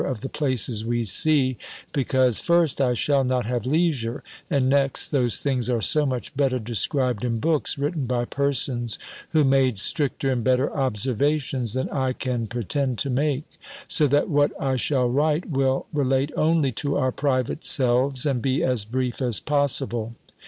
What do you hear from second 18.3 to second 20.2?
be as brief as possible.